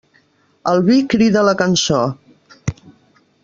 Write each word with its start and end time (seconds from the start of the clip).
El 0.71 0.81
vi 0.87 0.95
crida 1.15 1.45
la 1.49 1.55
cançó. 1.61 2.03